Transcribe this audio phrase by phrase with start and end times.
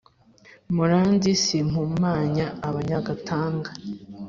[0.75, 3.69] muranzi simpumanya abanyagatanga.